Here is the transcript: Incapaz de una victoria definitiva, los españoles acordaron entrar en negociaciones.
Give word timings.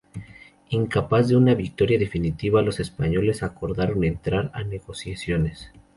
Incapaz 0.69 1.27
de 1.27 1.35
una 1.35 1.53
victoria 1.53 1.99
definitiva, 1.99 2.63
los 2.63 2.79
españoles 2.79 3.43
acordaron 3.43 4.03
entrar 4.03 4.51
en 4.55 4.67
negociaciones. 4.71 5.71